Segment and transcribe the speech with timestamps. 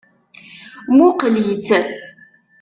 [0.95, 1.69] Muqqel-itt.